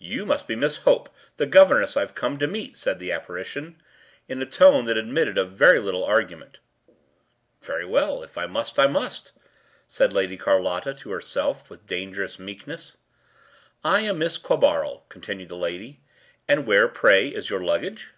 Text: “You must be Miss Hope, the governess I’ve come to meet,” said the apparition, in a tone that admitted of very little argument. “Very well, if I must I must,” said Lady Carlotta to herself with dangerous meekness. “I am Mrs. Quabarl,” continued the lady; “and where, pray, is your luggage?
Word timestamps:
“You 0.00 0.26
must 0.26 0.48
be 0.48 0.56
Miss 0.56 0.78
Hope, 0.78 1.08
the 1.36 1.46
governess 1.46 1.96
I’ve 1.96 2.16
come 2.16 2.38
to 2.40 2.46
meet,” 2.48 2.76
said 2.76 2.98
the 2.98 3.12
apparition, 3.12 3.80
in 4.26 4.42
a 4.42 4.46
tone 4.46 4.84
that 4.86 4.96
admitted 4.96 5.38
of 5.38 5.52
very 5.52 5.78
little 5.78 6.02
argument. 6.02 6.58
“Very 7.62 7.84
well, 7.84 8.24
if 8.24 8.36
I 8.36 8.46
must 8.46 8.80
I 8.80 8.88
must,” 8.88 9.30
said 9.86 10.12
Lady 10.12 10.36
Carlotta 10.36 10.92
to 10.94 11.10
herself 11.12 11.70
with 11.70 11.86
dangerous 11.86 12.36
meekness. 12.36 12.96
“I 13.84 14.00
am 14.00 14.18
Mrs. 14.18 14.42
Quabarl,” 14.42 15.08
continued 15.08 15.50
the 15.50 15.56
lady; 15.56 16.00
“and 16.48 16.66
where, 16.66 16.88
pray, 16.88 17.28
is 17.28 17.48
your 17.48 17.62
luggage? 17.62 18.08